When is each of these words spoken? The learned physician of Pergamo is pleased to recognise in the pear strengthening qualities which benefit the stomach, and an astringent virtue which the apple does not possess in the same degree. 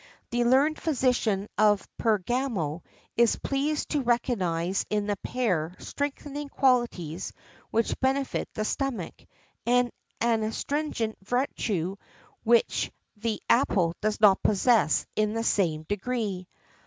The 0.31 0.45
learned 0.45 0.79
physician 0.81 1.47
of 1.59 1.87
Pergamo 1.99 2.81
is 3.17 3.35
pleased 3.35 3.89
to 3.89 4.01
recognise 4.01 4.83
in 4.89 5.05
the 5.05 5.15
pear 5.17 5.75
strengthening 5.77 6.49
qualities 6.49 7.31
which 7.69 7.99
benefit 7.99 8.49
the 8.55 8.65
stomach, 8.65 9.23
and 9.67 9.91
an 10.19 10.41
astringent 10.41 11.17
virtue 11.23 11.97
which 12.43 12.91
the 13.15 13.43
apple 13.47 13.93
does 14.01 14.19
not 14.19 14.41
possess 14.41 15.05
in 15.15 15.35
the 15.35 15.43
same 15.43 15.83
degree. 15.83 16.47